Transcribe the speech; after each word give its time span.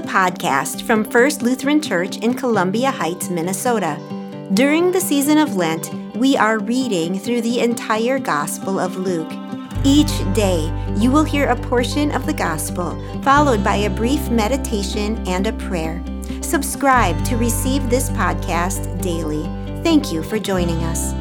the 0.00 0.08
podcast 0.08 0.82
from 0.82 1.04
First 1.04 1.42
Lutheran 1.42 1.80
Church 1.82 2.16
in 2.18 2.32
Columbia 2.32 2.90
Heights, 2.90 3.28
Minnesota. 3.28 3.98
During 4.54 4.92
the 4.92 5.00
season 5.00 5.36
of 5.36 5.56
Lent, 5.56 5.92
we 6.16 6.36
are 6.36 6.58
reading 6.58 7.18
through 7.18 7.42
the 7.42 7.60
entire 7.60 8.18
Gospel 8.18 8.78
of 8.78 8.96
Luke. 8.96 9.30
Each 9.84 10.12
day, 10.32 10.72
you 10.96 11.10
will 11.10 11.24
hear 11.24 11.48
a 11.48 11.56
portion 11.56 12.12
of 12.12 12.24
the 12.24 12.32
Gospel, 12.32 12.98
followed 13.22 13.62
by 13.62 13.76
a 13.76 13.90
brief 13.90 14.30
meditation 14.30 15.22
and 15.26 15.46
a 15.46 15.52
prayer. 15.52 16.02
Subscribe 16.40 17.22
to 17.26 17.36
receive 17.36 17.90
this 17.90 18.10
podcast 18.10 19.02
daily. 19.02 19.42
Thank 19.82 20.12
you 20.12 20.22
for 20.22 20.38
joining 20.38 20.82
us. 20.84 21.19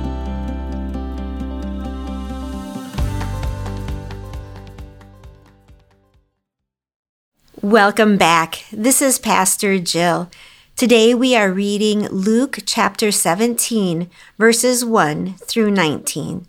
Welcome 7.70 8.18
back. 8.18 8.66
This 8.72 9.00
is 9.00 9.20
Pastor 9.20 9.78
Jill. 9.78 10.32
Today 10.76 11.14
we 11.14 11.36
are 11.36 11.52
reading 11.52 12.08
Luke 12.08 12.58
chapter 12.66 13.12
17, 13.12 14.10
verses 14.40 14.84
1 14.84 15.36
through 15.36 15.70
19. 15.70 16.48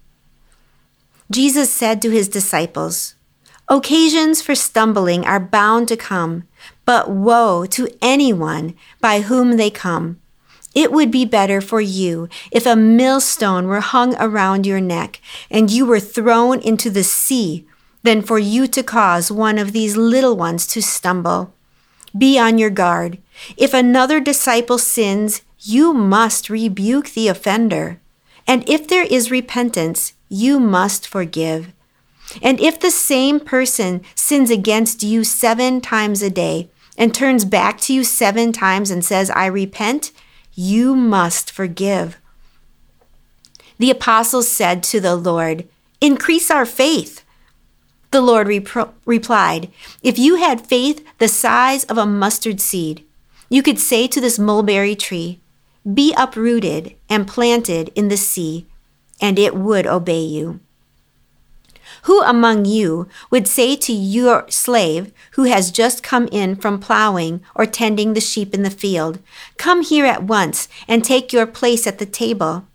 Jesus 1.30 1.70
said 1.70 2.00
to 2.00 2.08
his 2.08 2.26
disciples, 2.26 3.16
Occasions 3.68 4.40
for 4.40 4.54
stumbling 4.54 5.26
are 5.26 5.38
bound 5.38 5.88
to 5.88 5.96
come, 5.98 6.44
but 6.86 7.10
woe 7.10 7.66
to 7.66 7.94
anyone 8.00 8.74
by 9.02 9.20
whom 9.20 9.58
they 9.58 9.68
come. 9.68 10.18
It 10.74 10.90
would 10.90 11.10
be 11.10 11.26
better 11.26 11.60
for 11.60 11.82
you 11.82 12.30
if 12.50 12.64
a 12.64 12.74
millstone 12.74 13.66
were 13.66 13.80
hung 13.80 14.14
around 14.16 14.64
your 14.64 14.80
neck 14.80 15.20
and 15.50 15.70
you 15.70 15.84
were 15.84 16.00
thrown 16.00 16.60
into 16.60 16.88
the 16.88 17.04
sea 17.04 17.66
than 18.02 18.22
for 18.22 18.38
you 18.38 18.66
to 18.66 18.82
cause 18.82 19.30
one 19.30 19.58
of 19.58 19.72
these 19.72 19.96
little 19.96 20.36
ones 20.36 20.66
to 20.68 20.82
stumble. 20.82 21.52
Be 22.16 22.38
on 22.38 22.58
your 22.58 22.70
guard. 22.70 23.18
If 23.56 23.74
another 23.74 24.20
disciple 24.20 24.78
sins, 24.78 25.42
you 25.60 25.92
must 25.92 26.50
rebuke 26.50 27.10
the 27.10 27.28
offender. 27.28 28.00
And 28.46 28.68
if 28.68 28.88
there 28.88 29.04
is 29.04 29.30
repentance, 29.30 30.14
you 30.28 30.58
must 30.58 31.06
forgive. 31.06 31.72
And 32.42 32.60
if 32.60 32.80
the 32.80 32.90
same 32.90 33.40
person 33.40 34.02
sins 34.14 34.50
against 34.50 35.02
you 35.02 35.24
seven 35.24 35.80
times 35.80 36.22
a 36.22 36.30
day 36.30 36.70
and 36.96 37.14
turns 37.14 37.44
back 37.44 37.80
to 37.82 37.92
you 37.92 38.04
seven 38.04 38.52
times 38.52 38.90
and 38.90 39.04
says, 39.04 39.30
I 39.30 39.46
repent, 39.46 40.12
you 40.54 40.94
must 40.94 41.50
forgive. 41.50 42.18
The 43.78 43.90
apostles 43.90 44.48
said 44.48 44.82
to 44.84 45.00
the 45.00 45.16
Lord, 45.16 45.66
Increase 46.00 46.50
our 46.50 46.66
faith. 46.66 47.24
The 48.10 48.20
Lord 48.20 48.48
replied, 49.06 49.70
If 50.02 50.18
you 50.18 50.36
had 50.36 50.66
faith 50.66 51.04
the 51.18 51.28
size 51.28 51.84
of 51.84 51.96
a 51.96 52.06
mustard 52.06 52.60
seed, 52.60 53.04
you 53.48 53.62
could 53.62 53.78
say 53.78 54.08
to 54.08 54.20
this 54.20 54.38
mulberry 54.38 54.96
tree, 54.96 55.40
Be 55.92 56.12
uprooted 56.16 56.96
and 57.08 57.28
planted 57.28 57.90
in 57.94 58.08
the 58.08 58.16
sea, 58.16 58.66
and 59.20 59.38
it 59.38 59.54
would 59.54 59.86
obey 59.86 60.22
you. 60.22 60.60
Who 62.04 62.22
among 62.22 62.64
you 62.64 63.08
would 63.30 63.46
say 63.46 63.76
to 63.76 63.92
your 63.92 64.46
slave 64.48 65.12
who 65.32 65.44
has 65.44 65.70
just 65.70 66.02
come 66.02 66.28
in 66.32 66.56
from 66.56 66.80
plowing 66.80 67.42
or 67.54 67.66
tending 67.66 68.14
the 68.14 68.20
sheep 68.20 68.54
in 68.54 68.62
the 68.62 68.70
field, 68.70 69.18
Come 69.58 69.82
here 69.82 70.06
at 70.06 70.24
once 70.24 70.68
and 70.88 71.04
take 71.04 71.32
your 71.32 71.46
place 71.46 71.86
at 71.86 71.98
the 71.98 72.06
table? 72.06 72.66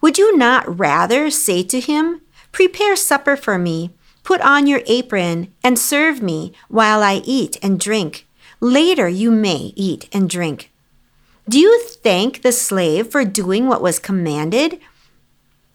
Would 0.00 0.18
you 0.18 0.36
not 0.36 0.78
rather 0.78 1.30
say 1.30 1.62
to 1.64 1.80
him, 1.80 2.20
Prepare 2.52 2.96
supper 2.96 3.36
for 3.36 3.58
me? 3.58 3.90
Put 4.22 4.40
on 4.42 4.66
your 4.66 4.82
apron 4.86 5.52
and 5.64 5.78
serve 5.78 6.22
me 6.22 6.52
while 6.68 7.02
I 7.02 7.22
eat 7.24 7.56
and 7.62 7.80
drink. 7.80 8.26
Later 8.60 9.08
you 9.08 9.30
may 9.30 9.72
eat 9.76 10.08
and 10.12 10.28
drink. 10.28 10.70
Do 11.48 11.58
you 11.58 11.80
thank 11.80 12.42
the 12.42 12.52
slave 12.52 13.08
for 13.08 13.24
doing 13.24 13.66
what 13.66 13.82
was 13.82 13.98
commanded? 13.98 14.78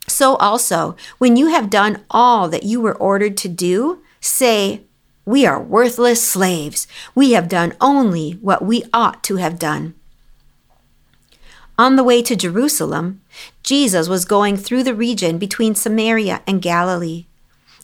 So 0.08 0.36
also, 0.36 0.96
when 1.18 1.36
you 1.36 1.48
have 1.48 1.70
done 1.70 2.04
all 2.10 2.48
that 2.50 2.64
you 2.64 2.80
were 2.80 2.96
ordered 2.96 3.36
to 3.38 3.50
do, 3.50 4.02
say, 4.22 4.82
We 5.26 5.46
are 5.46 5.62
worthless 5.62 6.24
slaves. 6.24 6.88
We 7.16 7.32
have 7.32 7.50
done 7.50 7.74
only 7.82 8.34
what 8.34 8.64
we 8.64 8.84
ought 8.94 9.24
to 9.24 9.38
have 9.38 9.58
done. 9.58 9.96
On 11.78 11.98
the 11.98 12.04
way 12.04 12.22
to 12.22 12.38
Jerusalem, 12.38 13.22
Jesus 13.64 14.08
was 14.08 14.24
going 14.24 14.56
through 14.56 14.84
the 14.84 14.96
region 14.96 15.38
between 15.38 15.76
Samaria 15.76 16.42
and 16.48 16.62
Galilee. 16.62 17.26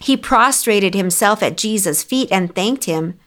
He 0.00 0.16
prostrated 0.16 0.94
himself 0.94 1.42
at 1.42 1.56
Jesus' 1.56 2.02
feet 2.02 2.28
and 2.30 2.54
thanked 2.54 2.84
him, 2.84 3.18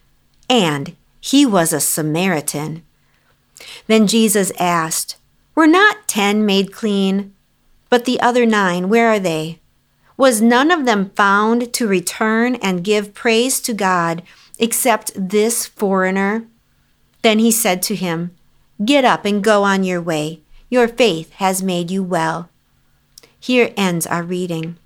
and 0.49 0.95
he 1.19 1.45
was 1.45 1.73
a 1.73 1.79
Samaritan. 1.79 2.83
Then 3.87 4.07
Jesus 4.07 4.51
asked, 4.59 5.17
Were 5.55 5.67
not 5.67 6.07
ten 6.07 6.45
made 6.45 6.73
clean? 6.73 7.33
But 7.89 8.05
the 8.05 8.19
other 8.19 8.45
nine, 8.45 8.89
where 8.89 9.09
are 9.09 9.19
they? 9.19 9.59
Was 10.17 10.41
none 10.41 10.71
of 10.71 10.85
them 10.85 11.11
found 11.11 11.73
to 11.73 11.87
return 11.87 12.55
and 12.55 12.83
give 12.83 13.13
praise 13.13 13.59
to 13.61 13.73
God 13.73 14.23
except 14.59 15.11
this 15.15 15.65
foreigner? 15.65 16.47
Then 17.21 17.39
he 17.39 17.51
said 17.51 17.81
to 17.83 17.95
him, 17.95 18.35
Get 18.83 19.05
up 19.05 19.25
and 19.25 19.43
go 19.43 19.63
on 19.63 19.83
your 19.83 20.01
way. 20.01 20.41
Your 20.69 20.87
faith 20.87 21.31
has 21.33 21.63
made 21.63 21.89
you 21.89 22.03
well. 22.03 22.49
Here 23.39 23.73
ends 23.77 24.05
our 24.05 24.23
reading. 24.23 24.77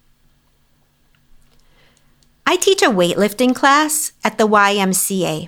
I 2.51 2.57
teach 2.57 2.81
a 2.81 2.87
weightlifting 2.87 3.55
class 3.55 4.11
at 4.25 4.37
the 4.37 4.45
YMCA, 4.45 5.47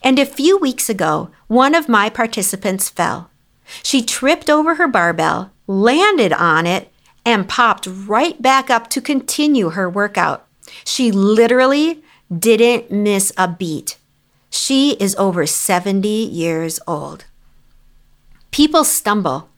and 0.00 0.16
a 0.16 0.24
few 0.24 0.56
weeks 0.56 0.88
ago, 0.88 1.30
one 1.48 1.74
of 1.74 1.88
my 1.88 2.08
participants 2.08 2.88
fell. 2.88 3.30
She 3.82 4.00
tripped 4.00 4.48
over 4.48 4.76
her 4.76 4.86
barbell, 4.86 5.50
landed 5.66 6.32
on 6.32 6.64
it, 6.64 6.92
and 7.24 7.48
popped 7.48 7.88
right 7.88 8.40
back 8.40 8.70
up 8.70 8.88
to 8.90 9.00
continue 9.00 9.70
her 9.70 9.90
workout. 9.90 10.46
She 10.84 11.10
literally 11.10 12.04
didn't 12.30 12.92
miss 12.92 13.32
a 13.36 13.48
beat. 13.48 13.98
She 14.48 14.92
is 15.00 15.16
over 15.16 15.48
70 15.48 16.06
years 16.06 16.78
old. 16.86 17.24
People 18.52 18.84
stumble 18.84 19.48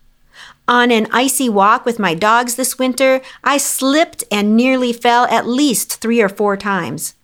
on 0.67 0.91
an 0.91 1.07
icy 1.11 1.49
walk 1.49 1.85
with 1.85 1.99
my 1.99 2.15
dogs 2.15 2.57
this 2.57 2.79
winter, 2.79 3.21
I 3.43 3.57
slipped 3.57 4.25
and 4.31 4.57
nearly 4.57 4.93
fell 4.93 5.25
at 5.25 5.47
least 5.47 6.01
three 6.01 6.21
or 6.21 6.29
four 6.29 6.57
times. 6.57 7.15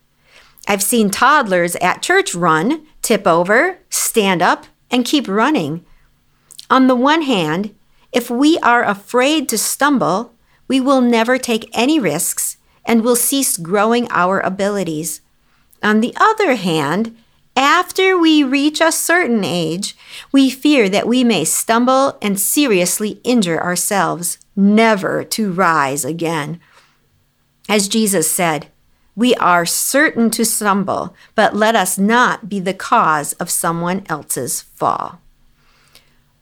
I've 0.67 0.83
seen 0.83 1.11
toddlers 1.11 1.77
at 1.77 2.03
church 2.03 2.35
run, 2.35 2.87
tip 3.03 3.27
over, 3.27 3.79
stand 3.91 4.41
up, 4.41 4.67
and 4.91 5.05
keep 5.05 5.29
running. 5.29 5.85
On 6.71 6.87
the 6.87 6.97
one 6.97 7.23
hand, 7.23 7.75
if 8.13 8.31
we 8.31 8.59
are 8.61 8.83
afraid 8.83 9.49
to 9.51 9.59
stumble, 9.59 10.33
we 10.67 10.81
will 10.81 11.03
never 11.03 11.37
take 11.37 11.69
any 11.77 12.01
risks 12.01 12.57
and 12.87 13.03
will 13.03 13.17
cease 13.17 13.57
growing 13.57 14.09
our 14.11 14.41
abilities. 14.41 15.21
On 15.83 16.01
the 16.01 16.15
other 16.17 16.55
hand, 16.55 17.17
after 17.57 18.19
we 18.19 18.43
reach 18.43 18.81
a 18.81 18.91
certain 18.91 19.45
age, 19.45 19.97
we 20.33 20.51
fear 20.51 20.89
that 20.89 21.07
we 21.07 21.23
may 21.23 21.45
stumble 21.45 22.19
and 22.21 22.39
seriously 22.41 23.21
injure 23.23 23.63
ourselves, 23.63 24.39
never 24.57 25.23
to 25.25 25.53
rise 25.53 26.05
again. 26.05 26.61
As 27.69 27.89
Jesus 27.89 28.31
said, 28.31 28.69
we 29.17 29.35
are 29.37 29.65
certain 29.65 30.31
to 30.31 30.45
stumble, 30.45 31.15
but 31.35 31.55
let 31.55 31.77
us 31.77 31.97
not 31.97 32.49
be 32.49 32.59
the 32.59 32.75
cause 32.75 33.33
of 33.35 33.49
someone 33.49 34.05
else's 34.09 34.63
fall. 34.63 35.21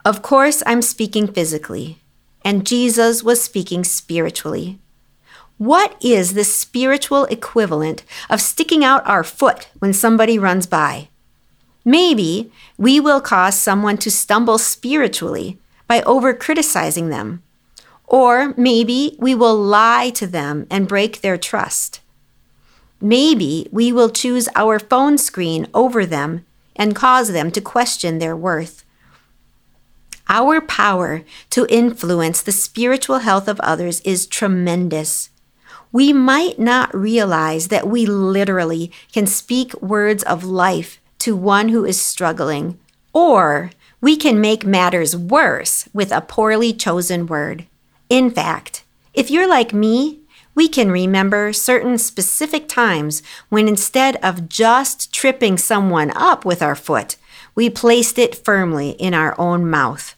Of 0.04 0.22
course, 0.22 0.62
I'm 0.64 0.82
speaking 0.82 1.28
physically, 1.28 1.98
and 2.44 2.66
Jesus 2.66 3.22
was 3.22 3.42
speaking 3.42 3.84
spiritually. 3.84 4.80
What 5.58 5.96
is 6.02 6.34
the 6.34 6.44
spiritual 6.44 7.24
equivalent 7.26 8.04
of 8.28 8.40
sticking 8.40 8.84
out 8.84 9.06
our 9.06 9.22
foot 9.22 9.68
when 9.78 9.92
somebody 9.92 10.38
runs 10.38 10.66
by? 10.66 11.08
Maybe 11.84 12.52
we 12.78 13.00
will 13.00 13.20
cause 13.20 13.58
someone 13.58 13.98
to 13.98 14.10
stumble 14.10 14.58
spiritually 14.58 15.58
by 15.86 16.02
over 16.02 16.32
criticizing 16.32 17.08
them. 17.08 17.42
Or 18.06 18.54
maybe 18.56 19.16
we 19.18 19.34
will 19.34 19.56
lie 19.56 20.10
to 20.14 20.26
them 20.26 20.66
and 20.70 20.88
break 20.88 21.20
their 21.20 21.38
trust. 21.38 22.00
Maybe 23.00 23.68
we 23.72 23.92
will 23.92 24.10
choose 24.10 24.48
our 24.54 24.78
phone 24.78 25.18
screen 25.18 25.66
over 25.74 26.06
them 26.06 26.44
and 26.76 26.94
cause 26.94 27.32
them 27.32 27.50
to 27.50 27.60
question 27.60 28.18
their 28.18 28.36
worth. 28.36 28.84
Our 30.28 30.60
power 30.60 31.24
to 31.50 31.66
influence 31.68 32.42
the 32.42 32.52
spiritual 32.52 33.18
health 33.18 33.48
of 33.48 33.58
others 33.60 34.00
is 34.02 34.26
tremendous. 34.26 35.30
We 35.92 36.12
might 36.12 36.58
not 36.58 36.94
realize 36.96 37.68
that 37.68 37.86
we 37.86 38.06
literally 38.06 38.90
can 39.12 39.26
speak 39.26 39.80
words 39.82 40.22
of 40.22 40.42
life 40.42 41.00
to 41.18 41.36
one 41.36 41.68
who 41.68 41.84
is 41.84 42.00
struggling, 42.00 42.78
or 43.12 43.70
we 44.00 44.16
can 44.16 44.40
make 44.40 44.64
matters 44.64 45.14
worse 45.14 45.88
with 45.92 46.10
a 46.10 46.22
poorly 46.22 46.72
chosen 46.72 47.26
word. 47.26 47.66
In 48.08 48.30
fact, 48.30 48.84
if 49.14 49.30
you're 49.30 49.48
like 49.48 49.74
me, 49.74 50.20
we 50.54 50.68
can 50.68 50.90
remember 50.90 51.52
certain 51.52 51.98
specific 51.98 52.68
times 52.68 53.22
when 53.48 53.68
instead 53.68 54.16
of 54.16 54.48
just 54.48 55.12
tripping 55.12 55.56
someone 55.56 56.10
up 56.14 56.44
with 56.44 56.62
our 56.62 56.74
foot, 56.74 57.16
we 57.54 57.70
placed 57.70 58.18
it 58.18 58.44
firmly 58.44 58.90
in 58.90 59.14
our 59.14 59.38
own 59.38 59.68
mouth. 59.68 60.14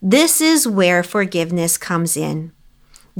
This 0.00 0.40
is 0.40 0.66
where 0.66 1.02
forgiveness 1.02 1.76
comes 1.76 2.16
in. 2.16 2.52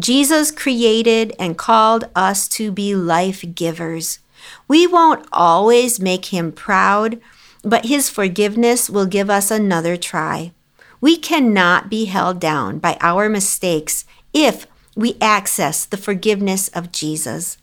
Jesus 0.00 0.50
created 0.50 1.34
and 1.38 1.58
called 1.58 2.08
us 2.16 2.48
to 2.48 2.72
be 2.72 2.94
life 2.94 3.44
givers. 3.54 4.18
We 4.66 4.86
won't 4.86 5.26
always 5.32 6.00
make 6.00 6.26
him 6.26 6.52
proud, 6.52 7.20
but 7.62 7.84
his 7.86 8.08
forgiveness 8.08 8.88
will 8.88 9.06
give 9.06 9.28
us 9.28 9.50
another 9.50 9.96
try. 9.96 10.52
We 11.00 11.16
cannot 11.16 11.90
be 11.90 12.06
held 12.06 12.40
down 12.40 12.78
by 12.78 12.96
our 13.00 13.28
mistakes 13.28 14.04
if 14.32 14.66
we 14.96 15.16
access 15.20 15.84
the 15.84 15.96
forgiveness 15.96 16.68
of 16.68 16.92
Jesus. 16.92 17.58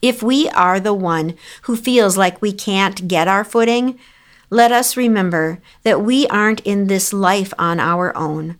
If 0.00 0.22
we 0.22 0.48
are 0.50 0.80
the 0.80 0.94
one 0.94 1.34
who 1.62 1.76
feels 1.76 2.16
like 2.16 2.40
we 2.40 2.52
can't 2.52 3.08
get 3.08 3.28
our 3.28 3.44
footing, 3.44 3.98
let 4.50 4.72
us 4.72 4.96
remember 4.96 5.60
that 5.82 6.00
we 6.00 6.26
aren't 6.28 6.60
in 6.60 6.86
this 6.86 7.12
life 7.12 7.52
on 7.58 7.80
our 7.80 8.16
own. 8.16 8.56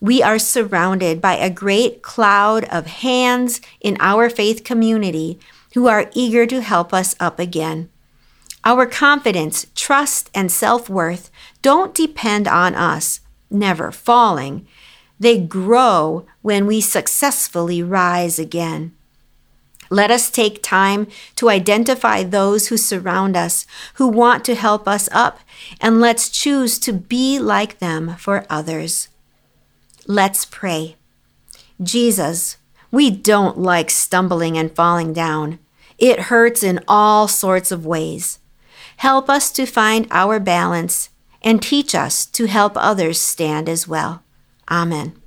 We 0.00 0.22
are 0.22 0.38
surrounded 0.38 1.20
by 1.20 1.36
a 1.36 1.50
great 1.50 2.02
cloud 2.02 2.64
of 2.64 2.86
hands 2.86 3.60
in 3.80 3.96
our 4.00 4.30
faith 4.30 4.62
community 4.62 5.40
who 5.74 5.88
are 5.88 6.10
eager 6.14 6.46
to 6.46 6.60
help 6.62 6.94
us 6.94 7.16
up 7.18 7.38
again. 7.38 7.88
Our 8.64 8.86
confidence, 8.86 9.66
trust, 9.74 10.30
and 10.34 10.52
self 10.52 10.88
worth 10.88 11.30
don't 11.62 11.94
depend 11.94 12.46
on 12.46 12.74
us 12.74 13.20
never 13.50 13.90
falling. 13.90 14.66
They 15.18 15.38
grow 15.38 16.26
when 16.42 16.66
we 16.66 16.80
successfully 16.80 17.82
rise 17.82 18.38
again. 18.38 18.94
Let 19.90 20.10
us 20.10 20.30
take 20.30 20.62
time 20.62 21.08
to 21.36 21.48
identify 21.48 22.22
those 22.22 22.68
who 22.68 22.76
surround 22.76 23.36
us, 23.36 23.66
who 23.94 24.06
want 24.06 24.44
to 24.44 24.54
help 24.54 24.86
us 24.86 25.08
up, 25.12 25.40
and 25.80 26.00
let's 26.00 26.28
choose 26.28 26.78
to 26.80 26.92
be 26.92 27.38
like 27.38 27.78
them 27.78 28.16
for 28.16 28.44
others. 28.50 29.08
Let's 30.10 30.46
pray. 30.46 30.96
Jesus, 31.82 32.56
we 32.90 33.10
don't 33.10 33.58
like 33.58 33.90
stumbling 33.90 34.56
and 34.56 34.74
falling 34.74 35.12
down. 35.12 35.58
It 35.98 36.32
hurts 36.32 36.62
in 36.62 36.80
all 36.88 37.28
sorts 37.28 37.70
of 37.70 37.84
ways. 37.84 38.38
Help 38.96 39.28
us 39.28 39.52
to 39.52 39.66
find 39.66 40.06
our 40.10 40.40
balance 40.40 41.10
and 41.42 41.62
teach 41.62 41.94
us 41.94 42.24
to 42.24 42.46
help 42.46 42.72
others 42.76 43.20
stand 43.20 43.68
as 43.68 43.86
well. 43.86 44.22
Amen. 44.70 45.17